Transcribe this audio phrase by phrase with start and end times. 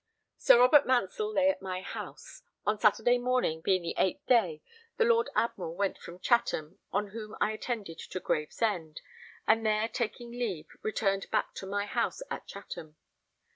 [0.39, 2.41] Sir Robert Mansell lay at my house.
[2.65, 4.63] On Saturday morning, being the 8th day,
[4.97, 9.01] the Lord Admiral went from Chatham, on whom I attended to Gravesend,
[9.45, 12.95] and there taking leave returned back to my house [at] Chatham.